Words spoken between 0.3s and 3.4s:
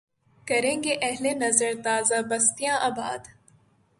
کریں گے اہل نظر تازہ بستیاں آباد